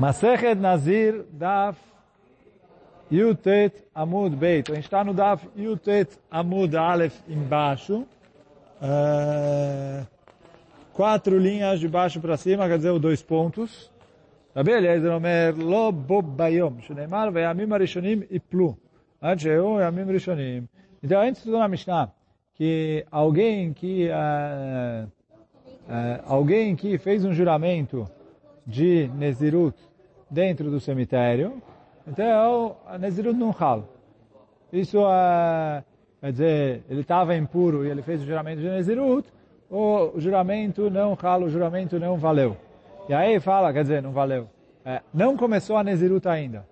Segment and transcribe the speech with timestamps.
[0.00, 1.76] Masechet Nazir Daf
[3.12, 4.70] Yutet Amud Beit.
[4.70, 8.06] A gente está no Daf Yutet Amud Aleph embaixo.
[8.80, 10.06] Uh,
[10.94, 13.90] quatro linhas de baixo para cima, quer dizer, os dois pontos.
[14.56, 16.80] Rabi Eliezer Omer Lo Bobayom.
[16.80, 18.78] Shneimar Ve'amim Arishonim Iplu.
[19.20, 20.66] Adsheu Ve'amim Rishonim.
[21.02, 22.10] Então, antes de na Mishnah,
[22.54, 28.08] que alguém que uh, uh, alguém que fez um juramento
[28.66, 29.89] de Nezirut
[30.30, 31.60] dentro do cemitério,
[32.06, 33.88] então a Nezirut não rala.
[34.72, 35.82] Isso é,
[36.20, 39.28] quer dizer, ele estava impuro e ele fez o juramento de Nezirut,
[39.68, 42.56] o juramento não rala, o juramento não valeu.
[43.08, 44.48] E aí fala, quer dizer, não valeu.
[44.84, 46.64] É, não começou a Nezirut ainda.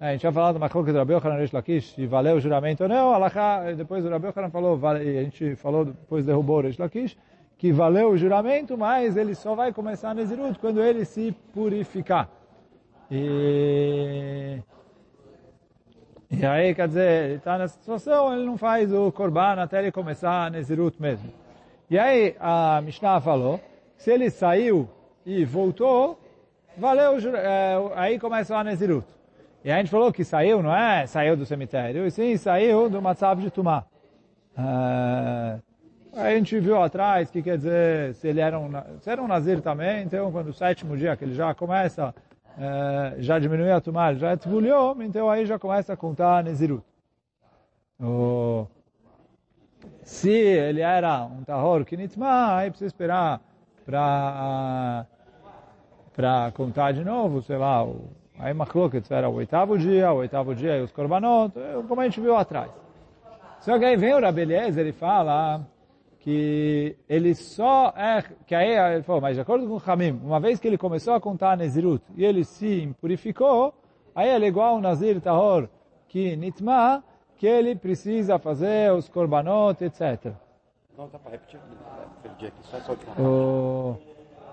[0.00, 2.40] É, a gente já falado do Machloket do Rabi Yochanan Reish Lakish, se valeu o
[2.40, 6.58] juramento ou não, Allah, depois o Rabi Yochanan falou, vale, a gente falou, depois derrubou
[6.58, 7.16] o Reish Lakish,
[7.56, 12.28] que valeu o juramento, mas ele só vai começar a Nezirut quando ele se purificar.
[13.14, 14.58] E,
[16.30, 19.92] e aí, quer dizer, ele está nessa situação, ele não faz o Korban até ele
[19.92, 21.30] começar a Nezirut mesmo.
[21.90, 23.60] E aí a Mishnah falou,
[23.98, 24.88] se ele saiu
[25.26, 26.18] e voltou,
[26.74, 29.06] valeu, é, aí começa a Nezirut.
[29.62, 33.02] E a gente falou que saiu, não é saiu do cemitério, e sim saiu do
[33.02, 33.84] Matzav de Tumá.
[34.56, 35.60] Uh,
[36.14, 39.60] a gente viu atrás que quer dizer, se ele era um, se era um nazir
[39.60, 42.14] também, então quando o sétimo dia que ele já começa,
[42.58, 46.84] é, já diminuiu a tomar, já tzvuliom, então aí já começa a contar nezirut.
[48.00, 48.66] O,
[50.02, 53.40] se ele era um tahor kinitma, aí precisa esperar
[53.84, 55.06] para
[56.14, 60.54] para contar de novo, sei lá, o, aí machloket era o oitavo dia, o oitavo
[60.54, 61.54] dia e os korbanot,
[61.88, 62.70] como a gente viu atrás.
[63.60, 65.66] Só que aí vem o Rabeliezer e fala
[66.22, 70.38] que ele só é, que aí ele falou, mas de acordo com o Hamim, uma
[70.38, 73.74] vez que ele começou a contar Nezirut e ele se purificou,
[74.14, 75.68] aí ele é igual um Nazir Tahor
[76.08, 77.02] que Nitma,
[77.36, 80.32] que ele precisa fazer os korbanot, etc.
[80.96, 81.58] Não, tá para repetir,
[82.22, 82.78] perdi aqui, só
[83.20, 83.98] o,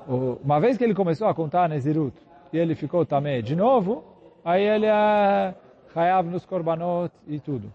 [0.07, 2.17] o, Uma vez que ele começou a contar Nezirut
[2.51, 4.03] e ele ficou também de novo,
[4.43, 5.53] aí ele é
[5.95, 7.71] Hayav nos korbanot e tudo.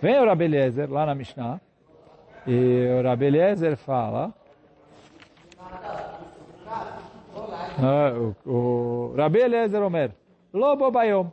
[0.00, 1.60] Vem o Rabeliezer lá na Mishnah,
[2.46, 4.32] e o Rabi Eliezer fala,
[7.78, 10.12] uh, o, o Rabi Eliezer Omer,
[10.52, 11.30] Lobo Bayom.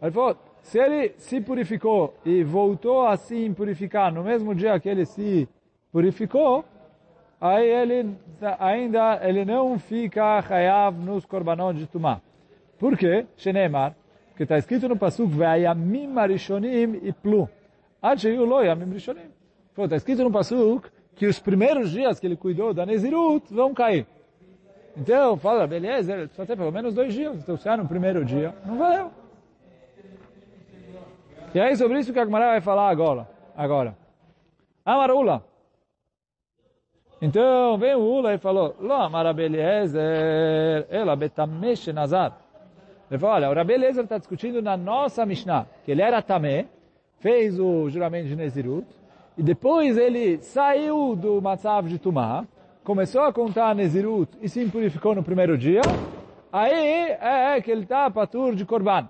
[0.00, 4.88] Ele falou, se ele se purificou e voltou a se purificar no mesmo dia que
[4.88, 5.48] ele se
[5.92, 6.64] purificou,
[7.40, 8.16] aí ele
[8.58, 12.20] ainda ele não fica chayav nos korbanot de Tumá.
[12.78, 13.26] Por quê?
[13.36, 13.94] Shenemar,
[14.28, 17.48] porque está escrito no Pasuk, Ve'ayamim arishonim e plu.
[18.00, 19.30] Ad sheyu lo yamim rishonim.
[19.76, 24.06] Está escrito no Pasuk que os primeiros dias que ele cuidou da Nezirut vão cair.
[24.96, 27.36] Então, fala, beleza, ele precisa ter pelo menos dois dias.
[27.36, 29.10] Então, se é no primeiro dia, não valeu.
[31.54, 33.28] E aí, sobre isso que a Gemara vai falar agora.
[33.56, 33.96] agora.
[34.84, 35.44] Amarula.
[37.20, 42.36] Então, vem o Ula e falou, Lo amar Beliezer, ela betamesh nazar.
[43.12, 46.66] Ele falou, olha, o Rabeliezer está discutindo na nossa Mishnah, que ele era tamé,
[47.20, 48.86] fez o juramento de Nezirut,
[49.36, 52.46] e depois ele saiu do Matzav de Tumá,
[52.84, 55.80] começou a contar Nezirut e se purificou no primeiro dia,
[56.52, 59.08] aí é, é que ele está patur de Korban.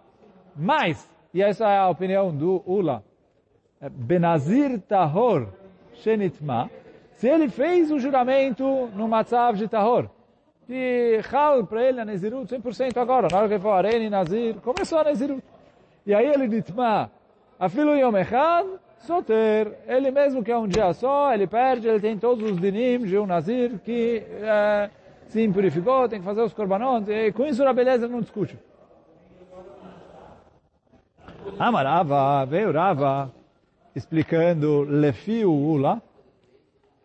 [0.54, 3.02] Mas, e essa é a opinião do Ula,
[3.80, 5.48] é, Benazir Tahor
[5.94, 6.70] Shenitma,
[7.14, 10.08] se ele fez o juramento no Matzav de Tahor,
[10.66, 14.56] que Hal para ele a Nezirut 100% agora, na hora que ele falou Areni Nazir,
[14.60, 15.42] começou a Nezirut.
[16.06, 17.10] E aí ele Nitma,
[17.58, 18.66] Afilo Yom Echad,
[19.02, 22.98] Soter, ele mesmo que é um dia só, ele perde, ele tem todos os dinim
[22.98, 24.90] de um nazir que é,
[25.26, 28.56] se impurificou, tem que fazer os korbanot, e com isso a beleza não discute.
[31.58, 33.32] Amarava, veio Rava,
[33.94, 36.00] explicando Lefiu Ula,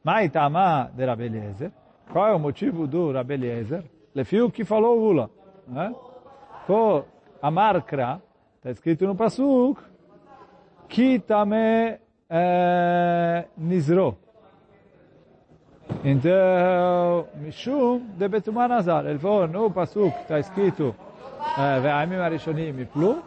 [0.03, 1.71] Maitama de Rabeliezer,
[2.11, 3.83] qual é o motivo do Rabeliezer?
[4.13, 5.31] Lefiu que falou Ula,
[5.67, 5.95] né?
[7.41, 8.21] a marca,
[8.57, 9.81] está escrito no Pasuk,
[10.87, 11.97] Kitame
[13.57, 14.17] Nizro.
[16.03, 19.05] Então, Mishum de Betumar Nazar.
[19.05, 20.95] Ele falou no Pasuk, está escrito
[21.81, 23.23] Ve'amim Arishonim Plu.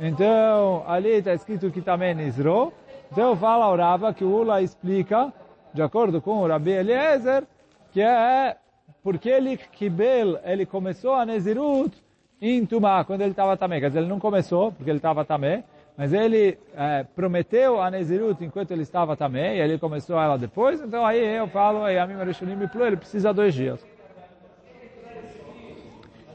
[0.00, 2.72] Então, ali está escrito também Nizro.
[3.10, 5.32] Então, fala o Rava que o Ula explica,
[5.72, 7.44] de acordo com o Rabi Eliezer,
[7.92, 8.56] que é
[9.02, 11.94] porque ele, Kibel, ele começou a Nezirut
[12.40, 13.80] em Tumá, quando ele estava também.
[13.80, 15.62] Quer dizer, ele não começou, porque ele estava também,
[15.96, 20.80] mas ele é, prometeu a Nezirut enquanto ele estava também, e ele começou ela depois,
[20.80, 23.84] então aí eu falo, aí a minha Rishonim ele precisa dois dias.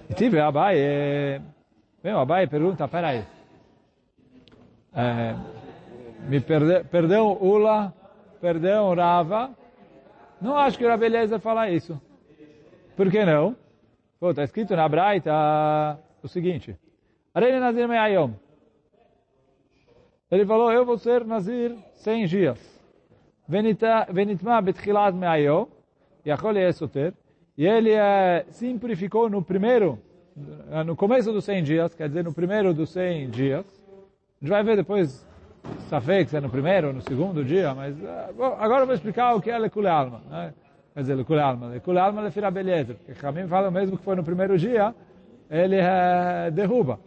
[0.09, 0.75] E tive Abai.
[2.01, 3.23] Bem, o Abai pergunta, peraí,
[4.95, 5.35] é,
[6.27, 7.93] me perde, perdeu Ula,
[8.39, 9.51] perdeu Rava,
[10.41, 11.99] não acho que o Rabi Eliezer fala isso.
[12.95, 13.55] Por que não?
[14.21, 16.77] Está escrito na Braita o seguinte,
[17.33, 18.33] Arene Nazir Me'ayom,
[20.31, 22.79] ele falou, eu vou ser Nazir 100 dias.
[23.47, 25.65] Venitma betchilat me'ayom,
[26.25, 27.13] yachol yesoter,
[27.57, 27.91] e ele
[28.51, 29.97] se purificou no primeiro,
[30.85, 33.65] no começo dos 100 dias, quer dizer, no primeiro dos 100 dias.
[33.65, 35.27] A gente vai ver depois,
[35.89, 37.95] Safek, se é no primeiro ou no segundo dia, mas
[38.59, 40.21] agora eu vou explicar o que é Lekule Alma.
[40.29, 40.53] Né?
[40.93, 41.67] Quer dizer, Lekule Alma.
[41.69, 44.93] Lekule Alma é Fira Beleza, porque Kamim fala mesmo que foi no primeiro dia,
[45.49, 46.99] ele é, derruba.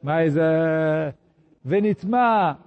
[0.00, 1.12] Mas, é,
[1.64, 2.58] Venitma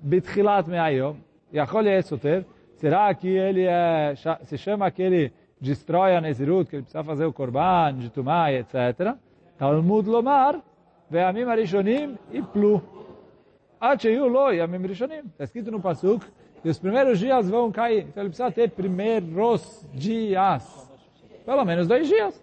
[0.00, 1.16] Bitchilat Me'ayom,
[1.52, 2.44] Yachol Yesoter,
[2.76, 7.24] será que ele é, se chama que ele destrói a Nezirut, que ele precisa fazer
[7.24, 9.16] o Korban, de Tumai, etc.
[9.58, 10.60] Talmud Lomar,
[11.10, 12.82] Ve'amim Arishonim e Plu.
[13.80, 15.22] Acheyu Lo Yamim Rishonim.
[15.26, 16.24] Está escrito no Pasuk
[16.62, 18.06] que os primeiros dias vão cair.
[18.08, 20.90] Então ele precisa ter primeiros dias.
[21.44, 22.42] Pelo menos dois dias.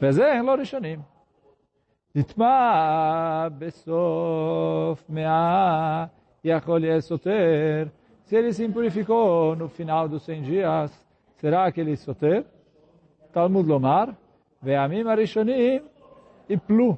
[0.00, 1.00] Vezeh Lo Rishonim.
[2.15, 6.05] נטמע בסוף מאה
[6.43, 7.87] יכול סותר.
[8.27, 10.91] Se ele se purificou no final dos 100 dias,
[11.37, 12.43] será que ele soter?
[13.31, 14.13] Talmud Lomar,
[14.61, 15.81] Ve'amim Arishonim
[16.49, 16.97] e Plu.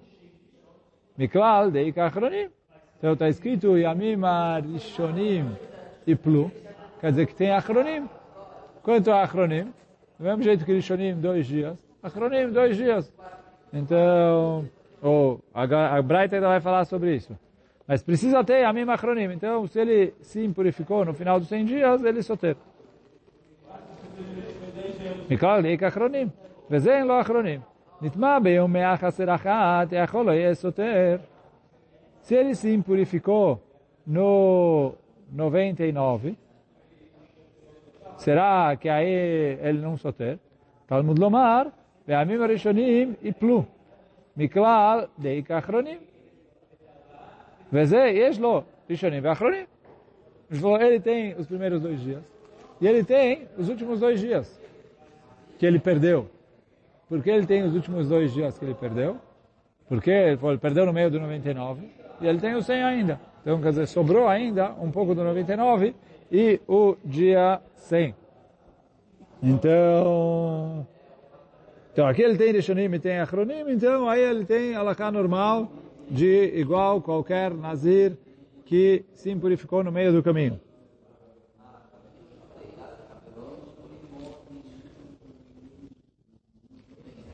[1.16, 2.50] Miklal Deik Achronim.
[2.98, 5.56] Então está escrito Yamim Arishonim
[6.08, 6.52] e Plu.
[7.00, 8.10] Quer dizer que tem Achronim.
[8.82, 9.72] Quanto a Achronim?
[10.18, 11.78] Do mesmo jeito que Rishonim, dois dias.
[12.02, 13.14] Achronim, dois dias.
[13.72, 14.68] Então...
[15.04, 17.38] Ou a, a Braita ainda vai falar sobre isso.
[17.88, 19.32] Mas precisa ter a mesma acronim.
[19.32, 22.56] Então, se ele se impurificou no final dos 100 dias, ele só tem.
[25.30, 26.28] מכלל דיק אחרונים,
[26.70, 27.62] וזה אין לו אחרונים.
[28.02, 31.18] נטמע ביום מאה חסר אחת, יכול יהיה סותר.
[32.22, 33.60] Se ele se impurificou
[34.08, 34.94] no
[35.32, 36.38] 99,
[38.18, 40.38] será que aí ele não soter?
[40.88, 41.68] Talmud lomar,
[42.08, 43.64] והעמים הראשונים יפלו.
[44.38, 46.00] מכלל דיק האחרונים.
[47.74, 49.66] וזה, יש לו ראשונים ואחרונים.
[50.52, 52.24] Ele tem os primeiros dois dias.
[52.82, 54.60] E ele tem os últimos dois dias
[55.60, 56.28] que ele perdeu.
[57.08, 59.18] Por que ele tem os últimos dois dias que ele perdeu?
[59.88, 61.90] Porque ele, ele perdeu no meio do 99
[62.22, 63.20] e ele tem o 100 ainda.
[63.42, 65.96] Então, quer dizer, sobrou ainda um pouco do 99
[66.32, 68.16] e o dia 100.
[69.42, 70.86] Então,
[71.95, 75.71] então, aqui ele tem Rishonim e tem Achronim, então aí ele tem Alaká normal
[76.11, 78.19] de igual qualquer Nazir
[78.67, 80.61] que se purificou no meio do caminho.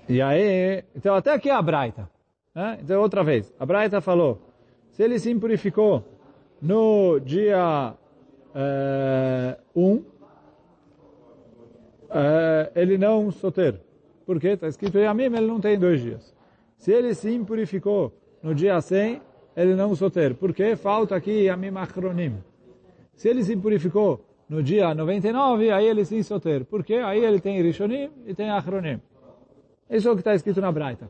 [0.06, 2.10] E aí, então até aqui é a Braita.
[2.54, 2.80] Né?
[2.82, 4.42] Então outra vez, a Braita falou,
[4.90, 6.04] se ele se purificou
[6.60, 7.94] no dia
[8.54, 10.04] 1, é, um,
[12.10, 13.88] é, ele não soter.
[14.30, 16.32] Porque está escrito Yamim, ele não tem dois dias.
[16.78, 19.20] Se ele se impurificou no dia 100,
[19.56, 20.36] ele não soter.
[20.36, 22.36] Porque falta aqui Yamim Achronim.
[23.12, 26.64] Se ele se purificou no dia 99, aí ele sim soter.
[26.64, 29.00] Porque aí ele tem Rishonim e tem Achronim.
[29.90, 31.08] Isso é o que está escrito na Braita.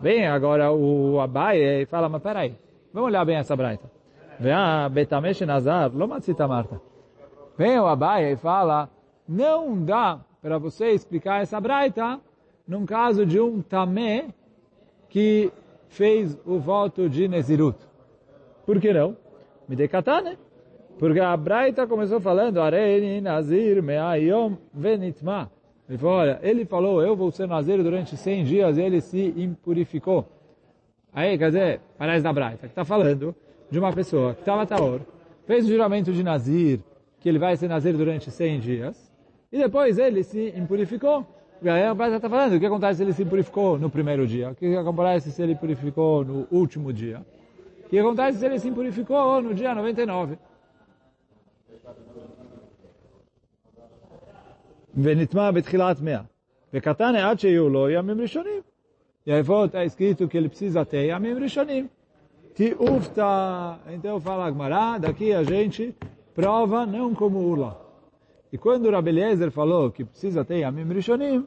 [0.00, 2.54] Bem, agora o Abai fala, mas peraí,
[2.94, 3.90] vamos olhar bem essa Braita.
[4.38, 4.54] Vem
[4.92, 6.80] Betamesh Nazar, Lomatzita Marta.
[7.56, 8.88] Vem o Abai e fala,
[9.26, 12.20] não dá para você explicar essa Braita
[12.68, 14.26] num caso de um tamé
[15.08, 15.50] que
[15.88, 17.78] fez o voto de Nezirut.
[18.66, 19.16] Por que não?
[19.66, 20.36] Me decatane.
[20.98, 25.50] Porque a Braita começou falando, Areni Nazir Me'ayom Venitma.
[25.88, 30.28] Ele falou, olha, ele falou, eu vou ser Nazir durante 100 dias, ele se impurificou.
[31.14, 33.34] Aí, quer dizer, parece da Braita, que está falando
[33.70, 35.00] de uma pessoa que estava Taor,
[35.46, 36.80] fez o juramento de Nazir,
[37.20, 39.12] que ele vai ser Nazir durante 100 dias,
[39.50, 41.26] e depois ele se impurificou.
[41.61, 44.27] E aí o pai está falando, o que acontece se ele se purificou no primeiro
[44.27, 44.51] dia?
[44.51, 47.25] O que acontece se ele purificou no último dia?
[47.85, 50.37] O que acontece se ele se purificou no dia 99?
[54.97, 56.21] ונטמע בתחילת מאה.
[56.73, 58.61] וקטן עד שיהיו לו ימים ראשונים.
[59.25, 61.89] E aí está escrito que ele precisa ter yamim rishonim.
[62.55, 63.79] Tiufta.
[63.87, 65.95] Então fala Agmará, daqui a gente
[66.35, 67.79] prova não como Ula.
[68.52, 71.46] E quando o Rabeliezer falou que precisa ter Yamim Rishonim, uh,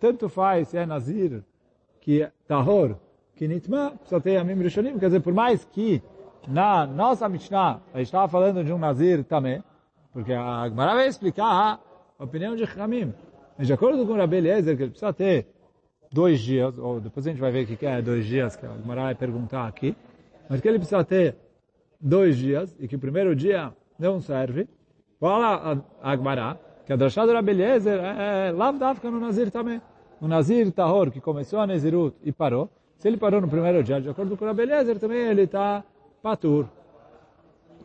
[0.00, 1.42] tanto faz se é Nazir,
[2.00, 2.96] que é Tahor,
[3.34, 4.98] que Nitma, precisa ter Yamim Rishonim.
[4.98, 6.02] Quer dizer, por mais que
[6.48, 9.62] na nossa Mishnah, a gente estava falando de um Nazir também,
[10.12, 11.80] porque a Gemara vai explicar
[12.18, 13.12] a opinião de Hamim.
[13.58, 15.46] De acordo com Rabi Eliezer, que ele precisa ter
[16.10, 18.76] dois dias, ou depois a gente vai ver o que é dois dias, que a
[18.76, 19.94] Gemara vai perguntar aqui,
[20.48, 21.36] mas que ele precisa ter
[22.00, 24.68] dois dias, e que o primeiro dia não serve,
[25.20, 29.80] fala a Agmará, que a Drashá do Eliezer é, é lavdavka no Nazir também.
[30.20, 34.00] O Nazir Tahor, que começou a Nezirut e parou, se ele parou no primeiro dia,
[34.00, 35.84] de acordo com o Rabi Eliezer, também ele está
[36.22, 36.66] patur.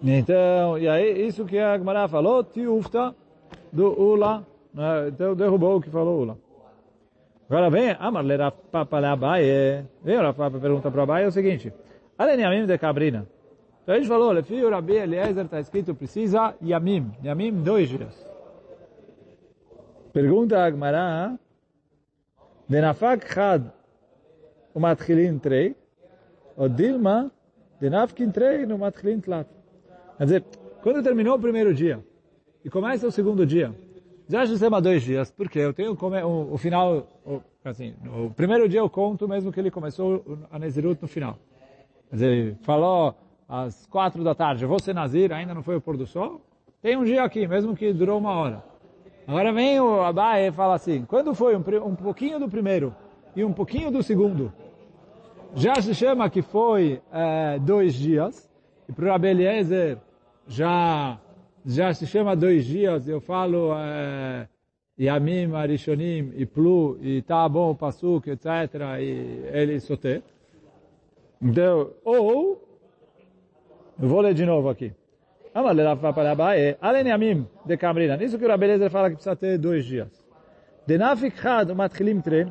[0.04, 3.14] Então, e aí, isso que a Gemara falou, tiufta
[3.72, 5.10] do Ula, né?
[5.10, 6.38] então derrubou o que falou Ula.
[7.50, 8.38] Agora vem, Amar le
[8.72, 11.74] Papa le Abaye, vem o Papa pergunta para Abaye é o seguinte,
[12.18, 13.28] Além Yamim de Cabrina.
[13.84, 18.26] Então a gente falou, le filho Rabi Eliezer está escrito, precisa Yamim, Yamim dois dias.
[20.14, 21.40] Pergunta a Gemara,
[22.70, 23.64] Denafak Chad
[24.76, 25.76] umatchilin trei,
[26.56, 27.32] ou Dilma,
[27.80, 29.48] Denafkin trei no matchilin tlat.
[30.18, 30.46] Quer dizer,
[30.82, 32.00] quando terminou o primeiro dia
[32.64, 33.74] e começa o segundo dia,
[34.30, 38.80] já chama dois dias, porque eu tenho o, o final, o, assim, o primeiro dia
[38.80, 41.38] eu conto mesmo que ele começou a Nezirut no final.
[42.10, 43.16] Quer dizer, falou
[43.52, 46.40] às quatro da tarde, vou ser Nazir, ainda não foi o pôr do sol,
[46.82, 48.64] tem um dia aqui, mesmo que durou uma hora.
[49.28, 52.96] Agora vem o Abai e fala assim, quando foi um, um pouquinho do primeiro
[53.36, 54.54] e um pouquinho do segundo,
[55.54, 58.50] já se chama que foi é, dois dias,
[58.88, 59.98] e para o Abeliezer
[60.48, 61.20] já
[61.66, 64.48] já se chama dois dias, eu falo é,
[64.98, 68.48] Yamim, Arishonim, e Plu, e tá bom, Pasuk, etc.,
[69.00, 70.24] e ele soter.
[71.42, 72.71] Então, ou,
[74.08, 74.94] vou ler de novo aqui.
[77.66, 78.16] De Camrina.
[78.16, 80.26] Nisso que o Rabelezer fala que precisa ter dois dias.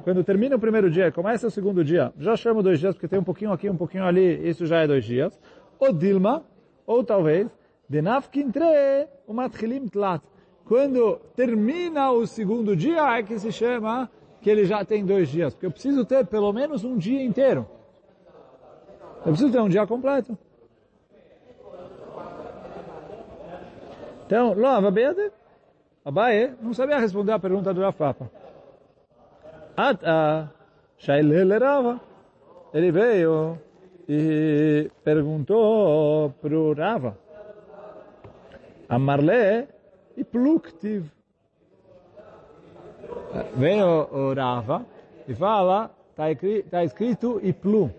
[0.04, 3.18] Quando termina o primeiro dia, começa o segundo dia, já chamo dois dias, porque tem
[3.18, 5.38] um pouquinho aqui, um pouquinho ali, isso já é dois dias.
[5.78, 6.44] Ou Dilma,
[6.86, 7.48] ou talvez.
[10.64, 14.08] Quando termina o segundo dia, é que se chama
[14.40, 17.66] que ele já tem dois dias, porque eu preciso ter pelo menos um dia inteiro.
[19.26, 20.38] Eu preciso ter um dia completo.
[24.30, 25.32] Então, lá, Abede,
[26.04, 28.30] Abaye não sabia responder a pergunta do Rafapa.
[29.76, 30.48] Ata,
[30.96, 32.00] Shailele Rava.
[32.72, 33.58] Ele veio
[34.08, 37.18] e perguntou para o Rava.
[38.88, 39.66] Amarle
[40.16, 41.10] e Pluktiv.
[43.56, 44.86] Vem o, Rava
[45.26, 47.90] e fala, está escrito Iplu.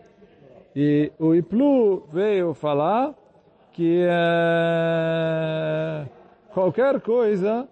[0.74, 3.16] E o Iplu veio falar
[3.74, 6.06] que é,
[6.54, 7.68] qualquer coisa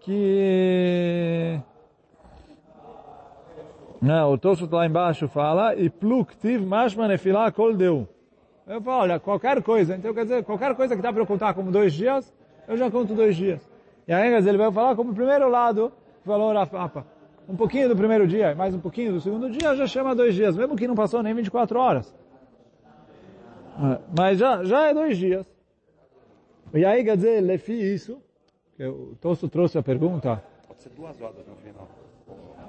[0.00, 1.60] que
[4.00, 8.08] não, o Tosfot lá embaixo fala e pluktiv mashma nefilá kol deu.
[8.66, 11.52] Eu falo, olha, qualquer coisa, então quer dizer, qualquer coisa que dá para eu contar
[11.52, 12.32] como dois dias,
[12.66, 13.68] eu já conto dois dias.
[14.08, 15.92] E aí ele vai falar como o primeiro lado,
[16.24, 17.04] falou Rafapa,
[17.46, 20.56] um pouquinho do primeiro dia, mais um pouquinho do segundo dia, já chama dois dias,
[20.56, 22.14] mesmo que não passou nem 24 horas.
[24.16, 25.46] Mas já, já é dois dias.
[26.72, 28.22] E aí quer dizer, Lefi isso,
[28.76, 30.42] que o Tosso trouxe a pergunta.
[30.66, 31.88] Pode ser duas horas no final.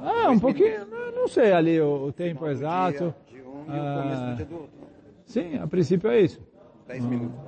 [0.01, 3.13] Ah, um pouquinho, não sei ali o, o tempo exato.
[3.29, 4.79] Dia de um e o começo do outro.
[5.25, 6.41] Sim, a princípio é isso.
[6.87, 7.39] Dez minutos.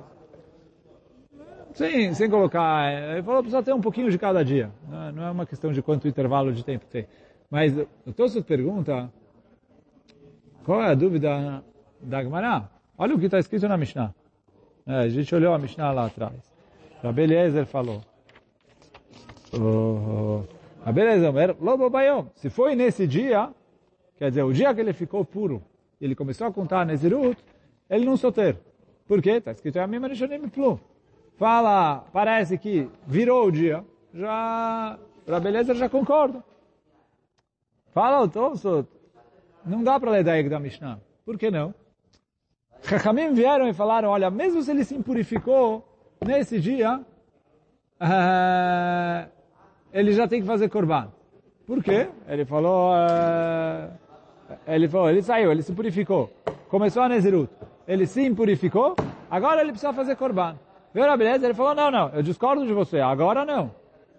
[1.72, 2.92] Sim, sem colocar.
[2.92, 4.70] Ele falou que precisa ter um pouquinho de cada dia.
[4.88, 7.08] Não, não é uma questão de quanto intervalo de tempo tem.
[7.50, 9.12] Mas o Tosso pergunta
[10.64, 11.62] qual é a dúvida
[12.00, 12.70] da Gemara?
[12.96, 14.14] Olha o que está escrito na Mishnah.
[14.86, 16.34] É, a gente olhou a Mishnah lá atrás.
[17.02, 18.02] Rabi Eliezer falou.
[19.52, 20.42] Oh,
[20.84, 22.26] Rabi Eliezer, Lobo Bayom.
[22.34, 23.50] Se foi nesse dia,
[24.18, 25.62] quer dizer, o dia que ele ficou puro,
[26.00, 27.42] ele começou a contar Nezirut,
[27.88, 28.58] ele não soter.
[29.06, 29.32] Por quê?
[29.32, 30.78] Está escrito Yamim Arishonim Plum.
[31.36, 33.84] Fala, parece que virou o dia.
[34.12, 36.44] Já, Rabi Eliezer já concorda.
[37.92, 38.88] Fala o Tosot.
[39.64, 41.00] Não dá para ler daí da Mishnah.
[41.24, 41.74] Por que não?
[42.84, 45.82] Chachamim vieram e falaram, olha, mesmo se ele se impurificou
[46.24, 47.00] nesse dia,
[48.00, 49.28] uh,
[49.92, 51.08] ele já tem que fazer korban.
[51.66, 52.08] Por quê?
[52.28, 53.90] Ele falou, uh,
[54.66, 56.30] ele falou, ele saiu, ele se purificou.
[56.68, 57.50] Começou a Nezirut.
[57.88, 58.94] Ele se impurificou,
[59.30, 60.58] agora ele precisa fazer korban.
[60.92, 63.70] Veio a beleza, ele falou, não, não, eu discordo de você, agora não.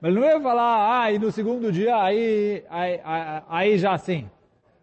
[0.02, 3.96] Mas ele não ia falar, ah, e no segundo dia, aí, aí, aí, aí já
[3.98, 4.30] sim.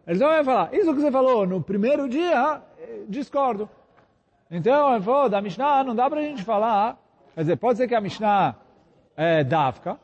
[0.07, 2.61] Ele só ia falar, isso que você falou no primeiro dia,
[3.09, 3.69] discordo.
[4.51, 6.99] Então, ele falou, da Mishnah não dá para a gente falar,
[7.35, 8.55] quer dizer, pode ser que a Mishnah
[9.17, 9.99] é Davka,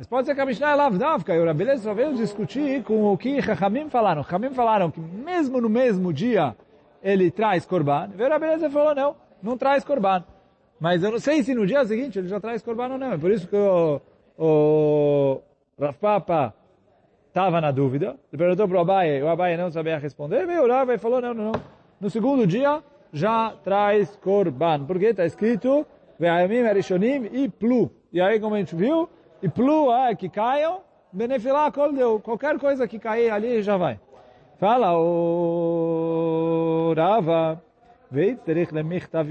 [0.00, 3.12] mas pode ser que a Mishnah é Lavdavka, e o Rabbi só veio discutir com
[3.12, 4.22] o que Chachamim falaram.
[4.22, 6.56] Chachamim falaram que mesmo no mesmo dia
[7.02, 10.24] ele traz Korban, e o Rabbi falou, não, não traz Korban.
[10.80, 13.18] Mas eu não sei se no dia seguinte ele já traz Korban ou não, é
[13.18, 14.00] por isso que o,
[14.38, 15.42] o
[15.78, 16.54] Rav Papa
[17.28, 20.66] estava na dúvida, ele perguntou para o Abaye, o Abaye não sabia responder, veio o
[20.66, 25.86] Rav e falou, não, não, não no segundo dia já traz Korban, porque está escrito
[26.18, 27.90] Ve'ayamim erishonim e plu.
[28.12, 29.08] E aí, como a gente viu,
[29.42, 30.76] e plu ah, é que caem,
[31.10, 32.20] benefilá kol deu.
[32.20, 33.98] Qualquer coisa que cair ali já vai.
[34.58, 37.62] Fala o Rava,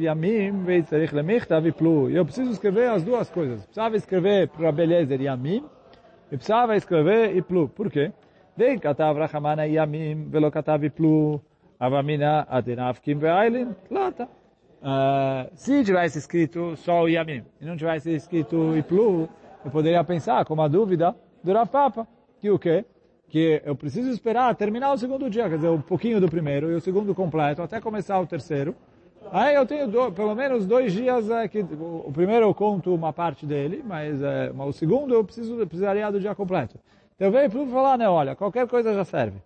[0.02, 0.52] yamim,
[1.78, 2.10] plu.
[2.10, 3.64] Eu preciso escrever as duas coisas.
[3.66, 5.64] Precisava escrever para Beliezer yamim,
[6.32, 7.70] e precisava escrever e plu.
[7.70, 8.12] Por quê?
[8.58, 11.40] Vem katav rachamana yamim, velo katav e plu.
[11.80, 14.28] Avamina Atenafkim Ve'ailin Lata.
[14.82, 19.30] Eh, se tivesse escrito só o Yamim e não tivesse escrito Iplu,
[19.64, 22.08] eu poderia pensar, como a dúvida do papa?
[22.40, 22.86] que o quê?
[23.28, 26.76] Que eu preciso esperar terminar o segundo dia, quer dizer, um pouquinho do primeiro e
[26.76, 28.76] o segundo completo, até começar o terceiro.
[29.32, 32.94] Aí eu tenho do, pelo menos dois dias é, que o, o primeiro eu conto
[32.94, 36.80] uma parte dele, mas, é, mas o segundo eu preciso precisaria do dia completo.
[37.16, 38.10] Então veio para falar, né?
[38.10, 39.38] Olha, qualquer coisa já serve.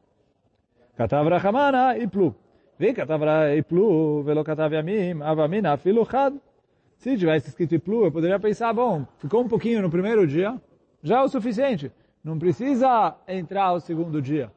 [2.07, 2.35] Plu.
[2.77, 3.21] Vi Katav
[3.55, 6.35] e Plu, velo Katav Yamim, Avamina, Filu Chad.
[6.97, 10.59] Se tivesse escrito Plu, eu poderia pensar, bom, ficou um pouquinho no primeiro dia,
[11.01, 11.91] já é o suficiente.
[12.23, 14.51] Não precisa entrar o segundo dia.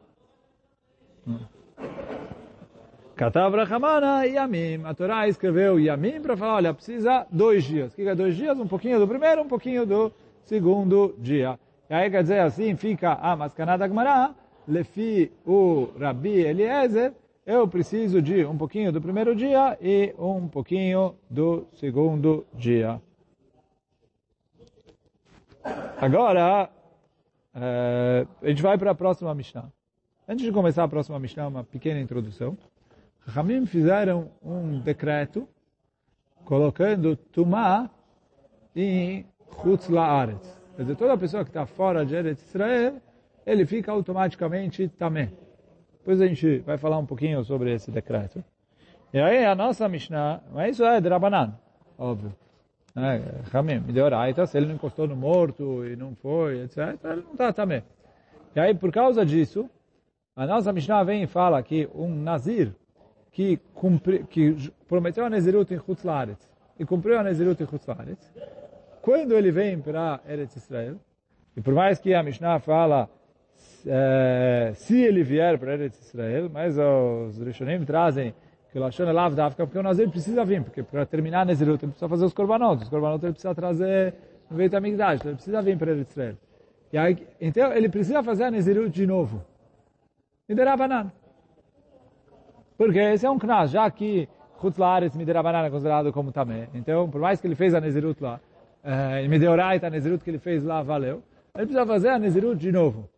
[3.17, 4.85] Katav Rahamana Yamim.
[4.85, 7.93] A Torá escreveu Yamim para falar, olha, precisa dois dias.
[7.93, 8.59] O que é dois dias?
[8.59, 10.13] Um pouquinho do primeiro, um pouquinho do
[10.45, 11.59] segundo dia.
[11.89, 14.35] E aí quer dizer assim, fica a Maskanada Gmará,
[14.67, 17.13] Lefi o Rabi Eliezer,
[17.45, 23.01] eu preciso de um pouquinho do primeiro dia e um pouquinho do segundo dia.
[26.01, 26.71] Agora,
[27.57, 29.73] Uh, a gente vai para a próxima Mishnah.
[30.29, 32.59] Antes de começar a próxima Mishnah, uma pequena introdução.
[33.27, 35.49] Ramim fizeram um decreto
[36.45, 37.89] colocando Tumá
[38.75, 39.25] em
[39.63, 40.61] Chutz La'aretz.
[40.77, 43.01] Quer dizer, toda pessoa que está fora de Eretz Israel,
[43.47, 45.31] ele fica automaticamente Tamé.
[45.99, 48.45] Depois a gente vai falar um pouquinho sobre esse decreto.
[49.13, 51.57] E aí a nossa Mishnah, mas isso é de Rabanan,
[51.97, 52.35] óbvio
[52.97, 57.33] né, Hamim, Mideoraita, se ele não encostou no morto e não foi, etc., ele não
[57.33, 57.85] está também.
[58.55, 59.69] E aí, por causa disso,
[60.35, 62.73] a nossa Mishnah vem e fala que um Nazir
[63.31, 68.33] que, cumpri, que prometeu a Nezirut em Chutzlaretz e cumpriu a Nezirut em Chutzlaretz,
[69.03, 70.97] quando ele vem para Eretz Israel,
[71.55, 73.11] e por mais que a Mishnah fala
[73.87, 78.35] é, se ele vier para Eretz Israel, mas os Rishonim trazem
[78.71, 81.83] que o Lashon é lavdavka, porque o Nazir precisa vir, porque para terminar a Nezirut
[81.83, 84.15] ele precisa fazer os korbanot, os korbanot ele precisa trazer
[84.51, 86.37] no Beit então ele precisa vir para Israel.
[86.93, 89.43] E aí, então ele precisa fazer a Nezirut de novo.
[90.49, 91.11] Miderabanan.
[92.77, 94.29] Porque esse é um knas, já que
[94.61, 96.69] Chutz Laaretz Miderabanan é considerado como também.
[96.75, 98.41] Então, por mais que ele fez a Nezirut lá,
[98.85, 101.23] eh, em Mideoraita, a Nezirut que ele fez lá valeu,
[101.55, 103.09] ele precisa fazer a Nezirut de novo.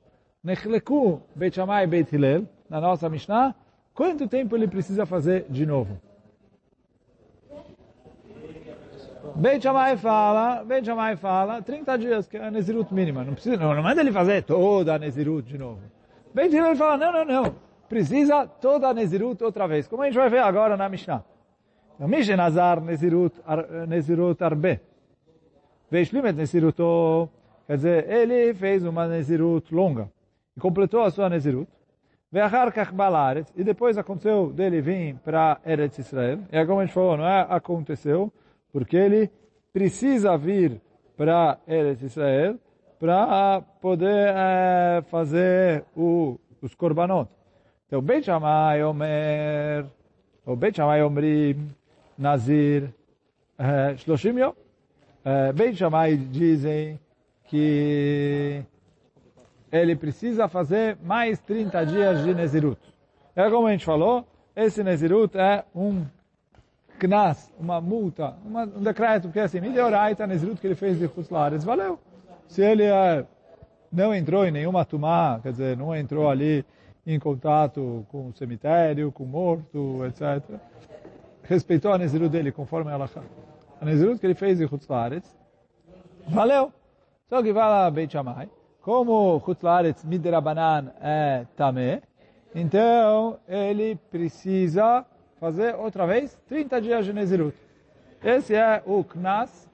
[0.45, 3.55] Nechleku Beit Shammai Beit Hillel, na nossa Mishnah,
[3.99, 6.01] Quanto tempo ele precisa fazer de novo?
[9.35, 13.25] Beit Shammai fala, Beit Shammai fala, 30 dias, que é a Nezirut mínima.
[13.25, 15.81] Não precisa, não, não manda ele fazer toda a Nezirut de novo.
[16.33, 17.55] Beit Hillel fala, não, não, não.
[17.89, 19.89] Precisa toda a Nezirut outra vez.
[19.89, 21.25] Como a gente vai ver agora na Mishnah.
[21.97, 23.35] Então, Mishnah Nazar Nezirut,
[23.89, 24.81] Nezirut Arbe.
[25.91, 27.29] Veishlimet Neziruto.
[27.67, 30.09] Quer dizer, ele fez uma Nezirut longa.
[30.59, 31.71] E completou a sua Nezirut.
[33.57, 36.41] E depois aconteceu dele vir para Eretz Israel.
[36.51, 38.33] E como a gente falou, não é aconteceu,
[38.73, 39.31] porque ele
[39.73, 40.81] precisa vir
[41.17, 42.59] para Eretz Israel
[42.99, 47.31] para poder é, fazer o, os korbanot.
[47.87, 49.87] Então, Beit Shammai Omer,
[50.45, 51.69] o Beit Shammai Omrim,
[52.19, 52.93] Nazir,
[53.99, 54.53] Shloshim Yom.
[55.55, 56.99] Beit Shammai dizem
[57.47, 58.65] que
[59.71, 62.81] ele precisa fazer mais 30 dias de Nezirut.
[63.35, 64.27] É como a gente falou,
[64.57, 66.05] esse Nezirut é um
[66.99, 71.63] knas, uma multa, uma, um decreto, porque assim, Mideoraita, Nezirut que ele fez de Huslares,
[71.63, 71.99] valeu.
[72.49, 73.25] Se ele é,
[73.93, 76.65] não entrou em nenhuma tumá, quer dizer, não entrou ali
[77.07, 80.43] em contato com o cemitério, com o morto, etc.,
[81.45, 83.09] respeitou a Nezirut dele conforme ela
[83.81, 85.37] a Nezirut que ele fez de Huslares,
[86.27, 86.73] valeu.
[87.29, 88.49] Só que vai lá Beit Shammai,
[88.89, 92.01] como Chutzlaretz Midrabanan é Tamé,
[92.55, 95.05] então ele precisa
[95.39, 97.55] fazer outra vez 30 dias de Nezirut.
[98.25, 99.69] Esse é o Knas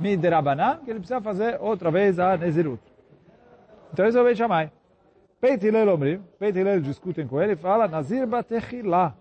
[0.00, 2.80] Midrabanan, que ele precisa fazer outra vez a Nezirut.
[3.92, 4.72] Então esse é o Beit Shammai.
[5.38, 9.14] Beit Hillel Omrim, Beit Hillel discutem com ele e fala Nazir Batechilá.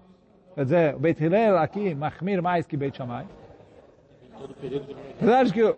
[0.53, 3.27] Quer dizer, o Beit Hillel aqui, Machmir mais que Beit Shammai.
[5.17, 5.75] Apesar de que,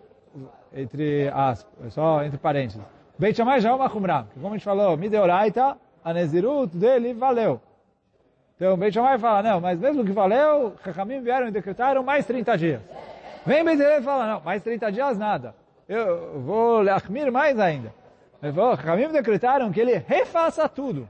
[0.75, 4.27] entre aspas, só entre parênteses, Beit Shammai já é uma Humra.
[4.33, 7.59] Como a gente falou, Mideoraita, a Nezirut dele valeu.
[8.55, 12.57] Então Beit Shammai fala, não, mas mesmo que valeu, Chachamim vieram e decretaram mais 30
[12.57, 12.81] dias.
[13.45, 15.55] Vem Beit Hillel e fala, não, mais 30 dias nada.
[15.87, 17.93] Eu vou leachmir mais ainda.
[18.41, 21.09] Chachamim decretaram que ele refaça tudo.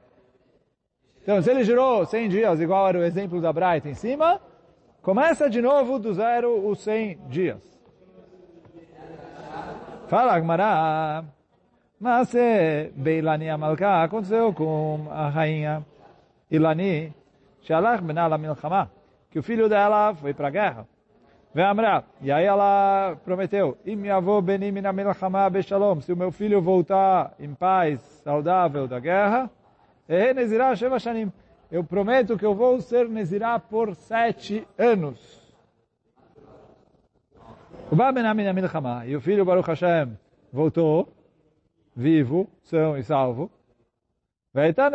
[1.21, 4.39] Então, se ele girou 100 dias, igual era o exemplo da Bright em cima,
[5.01, 7.57] começa de novo do zero os 100 dias.
[10.07, 11.25] Fala, Agmará.
[11.99, 12.31] Mas
[12.95, 15.83] Beilani Amalka aconteceu com a rainha
[16.49, 17.11] Ilani,
[19.31, 20.87] que o filho dela foi para a guerra.
[22.21, 23.95] E aí ela prometeu, se
[26.13, 29.49] o meu filho voltar em paz, saudável da guerra,
[30.99, 31.31] Shanim,
[31.71, 35.41] eu prometo que eu vou ser Nezirah por sete anos.
[39.07, 40.15] E o filho Baruch Hashem
[40.53, 41.16] voltou,
[41.97, 43.49] vivo, são e salvo.
[44.53, 44.89] Veita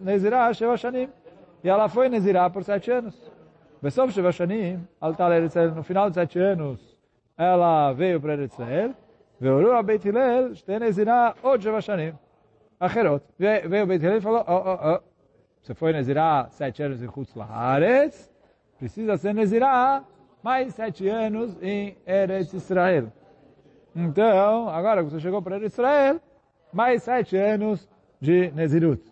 [0.00, 1.10] Nezirah Sheva Shanim.
[1.64, 3.32] E ela foi Nezirah por sete anos.
[3.82, 6.96] Besov Sheva Shanim, Altal Eretzel, no final de sete anos,
[7.36, 8.94] ela veio para Eretzel.
[9.40, 12.14] Veoru a Beit Hillel, Shte Nezirah od Sheva Shanim.
[12.78, 13.24] Acherot.
[13.38, 15.02] Veio o Beit Hillel e falou, oh, oh, oh.
[15.60, 18.30] Você foi Nezirah sete anos em Chutz Laharetz,
[18.78, 20.04] precisa ser Nezirah
[20.44, 23.12] mais sete anos em Eretz Israel.
[23.96, 26.20] Então, agora que você chegou para Israel,
[26.76, 27.88] mais sete anos
[28.20, 29.02] de Nezirut.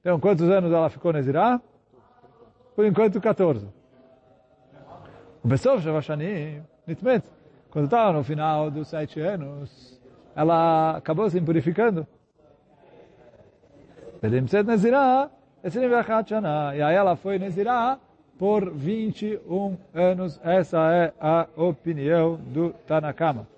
[0.00, 1.58] Então, quantos anos ela ficou Nezirah?
[2.74, 3.66] Por enquanto, 14.
[5.42, 7.24] O Besov Shavashani, Nitmet,
[7.70, 9.98] quando estava no final dos sete anos,
[10.34, 12.06] ela acabou se impurificando.
[14.20, 15.30] Belimset Nezirah,
[15.64, 17.98] e aí ela foi Nezirah
[18.38, 20.38] por 21 anos.
[20.44, 23.55] Essa é a opinião do Tanakama.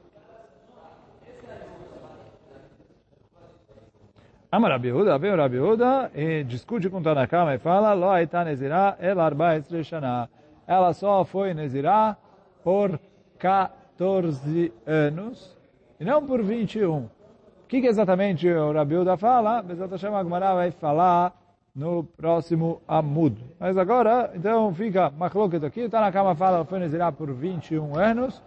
[4.50, 8.42] Ama Rabi Yehuda, vem o Rabi Yehuda e discute com Tanakama e fala, Lo aita
[8.44, 10.26] nezirah el arba shana.
[10.66, 12.16] Ela só foi nezirah
[12.64, 12.98] por
[13.38, 15.54] 14 anos
[16.00, 16.96] e não por 21.
[16.96, 17.10] O
[17.68, 19.60] que, que exatamente o Rabi fala?
[19.60, 21.34] Bezat Hashem vai falar
[21.76, 23.36] no próximo Amud.
[23.60, 25.90] Mas agora, então fica Machloket aqui.
[25.90, 28.42] Tanakama fala foi nezirah por 21 anos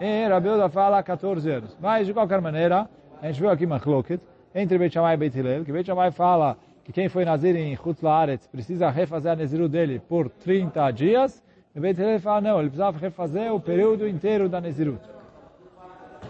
[0.00, 1.76] e Rabi fala 14 anos.
[1.78, 2.88] Mas, de qualquer maneira,
[3.20, 6.56] a gente viu aqui Machloket entre Beit Shammai e Beit Hillel, que Beit Shammai fala
[6.84, 11.42] que quem foi Nazir em Chutz Laaretz precisa refazer a Naziru dele por 30 dias,
[11.74, 15.00] e Beit Hillel fala, não, ele precisava refazer o período inteiro da Nazirut.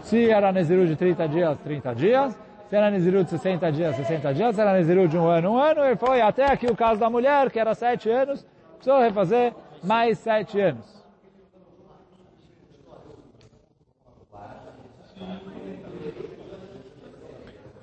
[0.01, 4.33] Se era Nazirut de 30 dias, 30 dias, se era Nazirut de 60 dias, 60
[4.33, 6.99] dias, se era Nazirut de um ano, um ano, ele foi até aqui o caso
[6.99, 11.02] da mulher, que era 7 anos, precisou refazer mais 7 anos.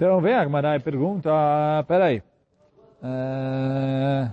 [0.00, 1.30] Então vem a Gmará e pergunta,
[1.86, 2.22] peraí,
[3.02, 4.32] uh,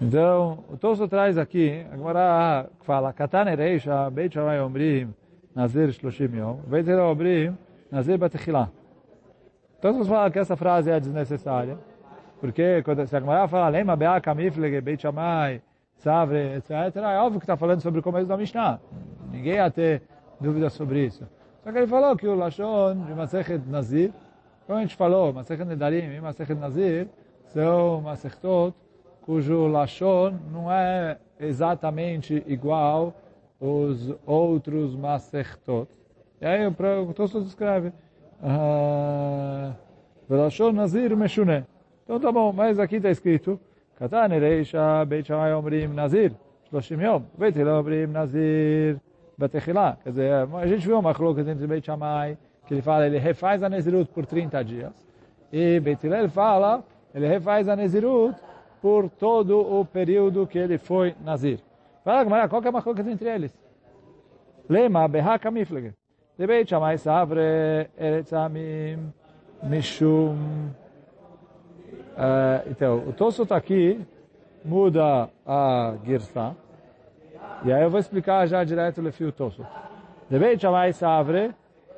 [0.00, 5.12] Então, o Tosso traz aqui, agora fala, Katane Reisha, Beit Shammai Omrim,
[5.56, 7.58] Nazir Shloshim Yom, Beit Hillel Omrim,
[7.90, 8.16] Nazir
[9.82, 9.88] Batechilah.
[9.90, 11.76] Então, vocês falam que essa frase é desnecessária,
[12.40, 15.60] porque quando se a Gemara fala, Lema Bea Kamiflege, Beit Shammai,
[15.96, 18.80] Savre, etc., é óbvio que está falando sobre o começo da Mishnah.
[19.30, 20.02] Ninguém ia ter
[20.40, 21.26] dúvida sobre isso.
[21.64, 24.12] Só que ele falou que o Lashon de Masechet Nazir,
[24.66, 27.08] como a gente falou, Masechet Nedarim e Masechet Nazir,
[27.46, 28.74] são Masechtot
[29.22, 33.14] cujo Lashon não é exatamente igual
[33.60, 35.88] os outros Masechtot.
[36.40, 37.92] E aí o Tosfos escreve,
[40.28, 41.64] Velashon Nazir Meshune.
[42.04, 43.60] Então tá bom, mas aqui está escrito,
[43.96, 46.32] Katane Reisha Beit Shammai Omrim Nazir,
[46.68, 48.98] Shloshim Yom, Beit Hillel Omrim Nazir
[49.38, 49.96] Batechilá.
[50.02, 53.62] Quer dizer, a gente viu uma coloca entre Beit Shammai, que ele fala, ele refaz
[53.62, 54.92] a Nezirut por 30 dias.
[55.52, 56.82] E Beit Hillel fala,
[57.14, 58.36] ele refaz a Nezirut
[58.80, 61.60] por todo o período que ele foi Nazir.
[62.04, 63.56] Fala, qual que é uma coloca entre eles?
[64.68, 65.48] Lema, Behaka
[66.38, 69.12] de Beit Shammai Savre Eretz Amim
[69.62, 70.70] Mishum.
[72.16, 74.00] Uh, então, o Tosot aqui
[74.64, 76.56] muda a Girsa.
[77.64, 79.68] E aí eu vou explicar já direto o Lefio Tosot.
[80.30, 81.54] De Beit Shammai Savre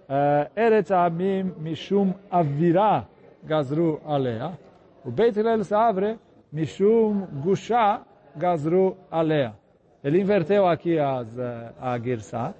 [0.08, 3.06] eh, Eretz Amim Mishum Avira
[3.42, 4.58] Gazru Alea.
[5.04, 6.18] O Beit Hillel Savre
[6.52, 8.02] Mishum Gusha
[8.36, 9.54] Gazru Alea.
[10.02, 12.54] Ele inverteu aqui as, eh, a Girsa.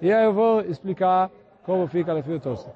[0.00, 1.30] E aí eu vou explicar
[1.64, 2.72] como fica a fio Tosa.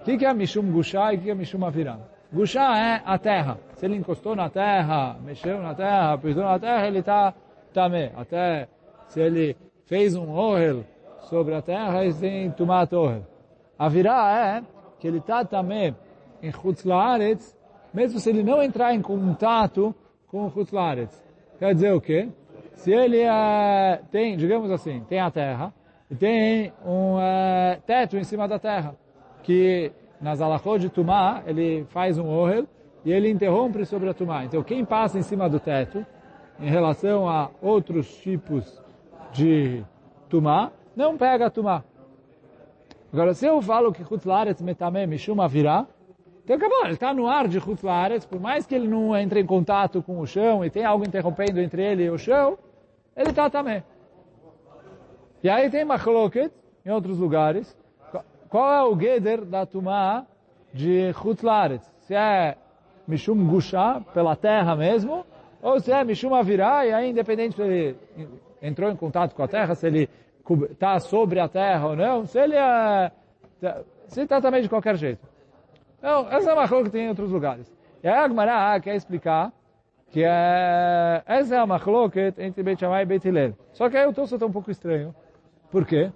[0.00, 1.98] O que é Mishum Gushá e o que é Mishum Avirá?
[2.32, 3.58] Gushá é a terra.
[3.74, 7.32] Se ele encostou na terra, mexeu na terra, pisou na terra, ele está
[7.72, 8.12] tamé.
[8.16, 8.68] Até
[9.06, 9.56] se ele
[9.86, 10.84] fez um ohel
[11.22, 13.24] sobre a terra, ele tem tumat ohel.
[13.78, 14.62] A virá é
[14.98, 15.94] que ele está tamé
[16.42, 17.56] em Chutz Laaretz,
[17.92, 19.94] mesmo se ele não entrar em contato
[20.26, 21.24] com o Chutz Laaretz.
[21.58, 22.28] Quer dizer o quê?
[22.72, 25.72] Se ele é, tem, digamos assim, tem a terra,
[26.14, 28.94] e tem um é, teto em cima da terra,
[29.42, 32.68] que nas alachot de Tumá, ele faz um ohel
[33.04, 34.44] e ele interrompe sobre a Tumá.
[34.44, 36.06] Então, quem passa em cima do teto,
[36.60, 38.80] em relação a outros tipos
[39.32, 39.82] de
[40.28, 41.82] Tumá, não pega a Tumá.
[43.12, 45.84] Agora, se eu falo que Chutlaretz metamé mishuma virá,
[46.44, 49.46] então acabou, ele está no ar de Chutlaretz, por mais que ele não entre em
[49.46, 52.56] contato com o chão e tem algo interrompendo entre ele e o chão,
[53.16, 53.82] ele está também.
[55.44, 56.50] E aí tem machloket
[56.86, 57.76] em outros lugares,
[58.48, 60.24] qual é o Geder da Tumá
[60.72, 61.84] de Chutlaretz?
[61.98, 62.56] Se é
[63.06, 65.26] Mishum Gusha, pela terra mesmo,
[65.60, 67.94] ou se é Mishum Avirá, e aí independente se ele
[68.62, 70.08] entrou em contato com a terra, se ele
[70.70, 73.12] está sobre a terra ou não, se ele é...
[74.06, 75.28] Se está também de qualquer jeito.
[75.98, 77.70] Então, essa é uma coisa que tem em outros lugares.
[78.02, 79.52] E aí a Gemara quer explicar
[80.08, 83.52] que é, essa é uma machloket entre Beit Shammai e Beit Hillel.
[83.72, 85.14] Só que aí o Tosso está um pouco estranho.
[85.74, 86.12] Por quê?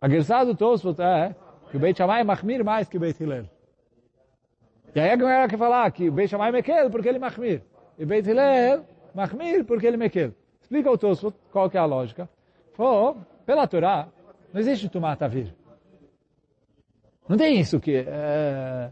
[0.00, 1.32] A Gersá do Tosfot é
[1.70, 3.44] que o Beit Shammai machmir mais que o Beit Hillel.
[4.92, 7.62] E aí a Gemara quer falar que o Beit Shammai mekel porque ele machmir.
[7.96, 10.32] E Beit Hillel machmir porque ele mekel.
[10.60, 12.28] Explica o Tosfot qual que é a lógica.
[12.72, 14.08] Falou, pela Torá,
[14.52, 15.54] não existe tomata vir.
[17.28, 18.04] Não tem isso que...
[18.08, 18.90] É...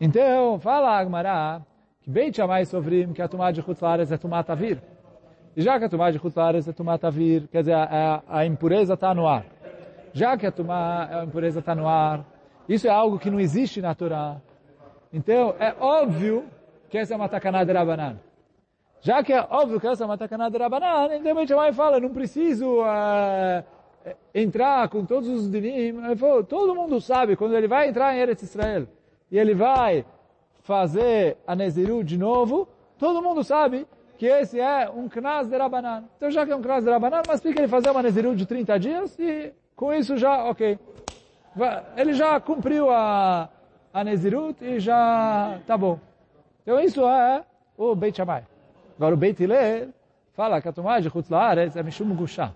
[0.00, 1.66] Então, fala a Gemara
[2.00, 4.80] que Beit Shammai sofrim que a tomada de Chutzlares é tomata vir.
[5.56, 9.14] Já que a tomada de Chutzlares é tomata vir, quer dizer, a, a impureza está
[9.14, 9.44] no ar
[10.12, 12.24] já que a, tumá, a impureza está no ar,
[12.68, 14.36] isso é algo que não existe na Torá.
[15.12, 16.44] Então, é óbvio
[16.88, 18.18] que essa é uma tacaná de Rabanan.
[19.00, 21.98] Já que é óbvio que essa é uma tacaná de Rabanan, então a mãe fala,
[21.98, 23.64] não preciso uh,
[24.34, 25.94] entrar com todos os dinim.
[26.48, 28.86] Todo mundo sabe, quando ele vai entrar em Eretz Israel,
[29.30, 30.04] e ele vai
[30.62, 33.86] fazer a Neziru de novo, todo mundo sabe
[34.20, 36.04] que esse é um Knas de Rabanan.
[36.18, 38.44] Então, já que é um Knas de Rabanan, mas fica ele fazer uma Neziru de
[38.44, 40.78] 30 dias e com isso já, ok.
[41.96, 43.48] Ele já cumpriu a,
[43.94, 45.98] a Nezirut e já tá bom.
[46.62, 47.42] Então isso é
[47.78, 48.44] o Beit Shammai.
[48.98, 49.88] Agora o Beit Hillel
[50.34, 52.52] fala que a tomada de Chutz Laaretz é Mishum Gushá.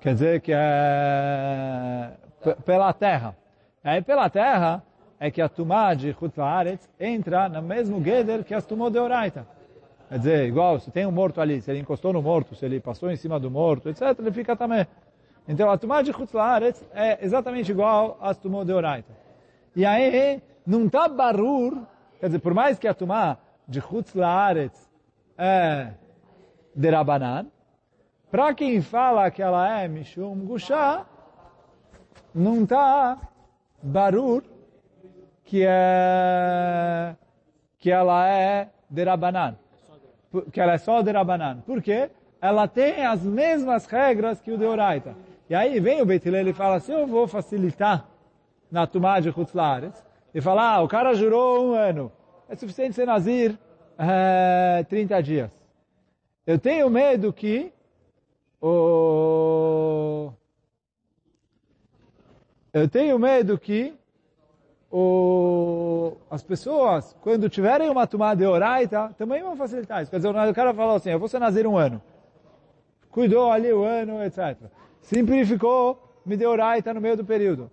[0.00, 2.10] Quer dizer que é
[2.64, 3.36] pela terra.
[3.84, 4.82] Aí pela terra
[5.18, 8.98] é que a tomada de Chutz Laaretz entra no mesmo Geder que as tumot de
[8.98, 9.46] Oraita.
[10.08, 12.78] Quer dizer, igual, se tem um morto ali, se ele encostou no morto, se ele
[12.78, 14.86] passou em cima do morto, etc., ele fica também.
[15.48, 16.32] Então, a tumá de Chutz
[16.92, 19.12] é exatamente igual às tumó de Oraita.
[19.74, 21.76] E aí, não está barur,
[22.20, 24.14] quer dizer, por mais que a tumá de Chutz
[25.36, 25.92] é
[26.74, 27.46] de Rabanan,
[28.30, 31.06] para quem fala que ela é Mishum Gushá,
[32.34, 33.18] não está
[33.82, 34.42] barur
[35.46, 37.16] que, é,
[37.78, 39.56] que ela é de Rabanan
[40.52, 41.60] que ela é só de Rabanan.
[41.66, 42.10] Por quê?
[42.40, 45.16] Ela tem as mesmas regras que o de Oraita.
[45.48, 48.06] E aí vem o Beit Hillel e fala, se eu vou facilitar
[48.70, 50.04] na tomada de Hutzlares,
[50.34, 52.12] e falar, ah, o cara jurou um ano,
[52.48, 53.56] é suficiente ser Nazir
[53.98, 55.50] é, 30 dias.
[56.46, 57.72] Eu tenho medo que
[58.60, 60.30] o...
[62.72, 63.94] Eu tenho medo que
[64.98, 70.10] o, as pessoas, quando tiverem uma tomada de oraita, também vão facilitar isso.
[70.10, 72.00] Quer dizer, o cara falou assim, eu vou ser nazir um ano.
[73.10, 74.56] Cuidou ali o ano, etc.
[75.02, 77.70] Simplificou, me deu oraita no meio do período.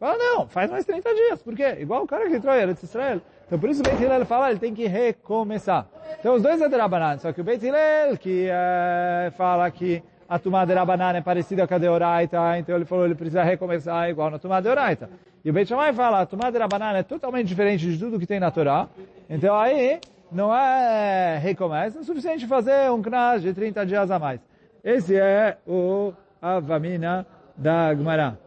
[0.00, 1.40] Fala, não, faz mais 30 dias.
[1.40, 1.76] Por quê?
[1.78, 3.20] Igual o cara que entrou em Israel.
[3.46, 5.86] Então, por isso o Beit Hillel fala, ele tem que recomeçar.
[6.18, 7.20] Então, os dois é de.
[7.20, 11.66] Só que o Beit Hillel, que é, fala que a tomada de Rabanan é parecida
[11.66, 15.08] com a de Oraita, então ele falou, ele precisa recomeçar igual na tomada de Oraita.
[15.42, 18.26] E o Beit Shammai fala, a tomada de Rabanan é totalmente diferente de tudo que
[18.26, 18.88] tem na Torá.
[19.30, 19.98] Então aí,
[20.30, 24.40] não é recomeço, é suficiente fazer um knas de 30 dias a mais.
[24.84, 26.12] Esse é o
[26.42, 28.38] Avamina da Gemara.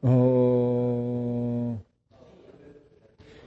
[0.00, 1.74] Oh.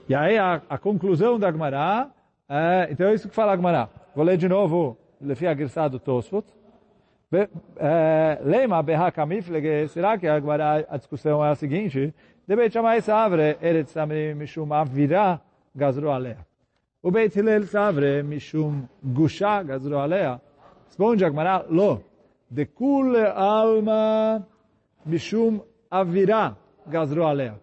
[0.09, 2.09] E aí a, a conclusão da Gemara,
[2.49, 3.89] é, então é isso que fala a Gemara.
[4.13, 6.54] Vou ler de novo, Lefi Agirsado Tosfot.
[8.43, 12.13] Lema behakamiflege, será que agora a discussão é a seguinte?
[12.47, 15.41] Deve chamar savre, eretz samri mishum avira
[15.75, 16.45] gazro alea.
[17.01, 20.39] O Beit Hillel savre mishum gusha gazro alea.
[20.87, 22.01] Responde Agmará, lo.
[22.49, 24.45] De kul alma
[25.05, 25.59] mishum
[25.89, 27.55] avira gazro alea.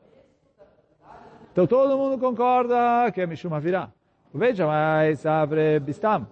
[1.52, 3.90] Então todo mundo concorda que é Mishum Avirá.
[4.32, 6.26] O Beit Shammai sabre Bistam,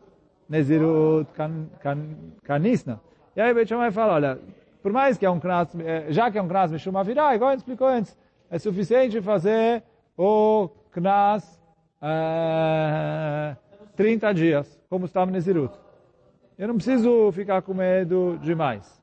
[0.49, 1.29] Nezirut
[2.43, 2.99] Kanisna.
[3.41, 4.39] E aí o Beit Shammai fala, olha,
[4.83, 5.69] por mais que é um knas,
[6.11, 8.15] já que é um knas Mishum Avirá, igual a gente explicou antes,
[8.51, 9.83] é suficiente fazer
[10.15, 11.59] o knas
[12.03, 13.57] uh,
[13.97, 15.75] 30 dias, como estava Nezirut.
[16.59, 19.03] Eu não preciso ficar com medo demais.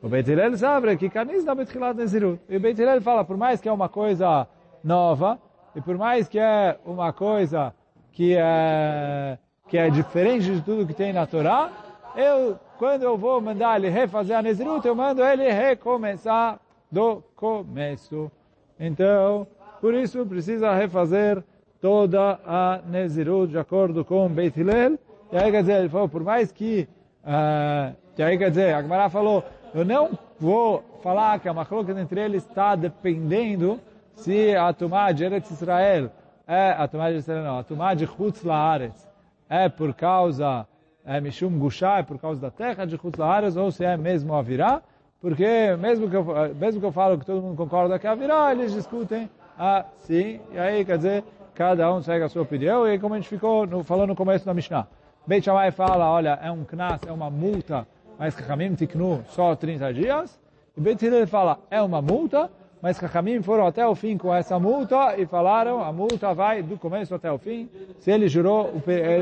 [0.00, 2.40] O Beit Hillel sabe que Kanis na Betchilat Nezirut.
[2.48, 4.46] E o Beit Hillel fala, por mais que é uma coisa
[4.84, 5.36] nova,
[5.74, 7.74] e por mais que é uma coisa
[8.12, 11.72] que é, que é diferente de tudo que tem na Torá,
[12.14, 16.58] eu, quando eu vou mandar ele refazer a Nezirut, eu mando ele recomeçar
[16.90, 18.30] do começo.
[18.78, 19.46] Então,
[19.80, 21.42] por isso precisa refazer
[21.80, 24.98] toda a Nezirut de acordo com Beit Hillel.
[25.32, 26.88] E aí quer dizer, ele falou, por mais que,
[27.24, 31.92] uh, e aí quer dizer, a Gemara falou, eu não vou falar que a macroca
[32.00, 33.80] entre eles está dependendo
[34.14, 36.10] se a Tumá de Eretz Israel
[36.46, 39.08] é a Tumá de Israel não, a Tumá de Chutz Laaretz
[39.48, 40.66] é por causa
[41.04, 44.34] é Mishum Gushá, é por causa da terra de Chutz Laaretz ou se é mesmo
[44.34, 44.82] a virá,
[45.20, 48.14] porque mesmo que, eu, mesmo que eu falo que todo mundo concorda que é a
[48.14, 52.98] virá, eles discutem assim, e aí quer dizer, cada um segue a sua opinião, e
[52.98, 54.86] como a gente ficou no, falando no começo da Mishnah.
[55.26, 57.86] Beit Shammai fala, olha, é um knas, é uma multa,
[58.18, 60.38] mas Kachamim tiknu só 30 dias.
[60.76, 62.50] E Beit Hillel fala, é uma multa,
[62.82, 66.76] mas Kachamim foram até o fim com essa multa e falaram, a multa vai do
[66.76, 67.70] começo até o fim.
[68.00, 68.70] Se ele jurou,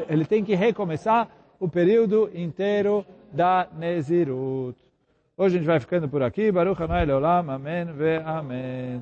[0.08, 1.28] ele tem que recomeçar
[1.62, 4.76] o período inteiro da Nezirut.
[5.36, 6.50] Hoje a gente vai ficando por aqui.
[6.50, 7.06] Baruch Hanai.
[7.48, 9.00] Amém ve Amém.